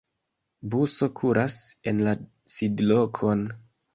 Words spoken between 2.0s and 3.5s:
la sidlokon.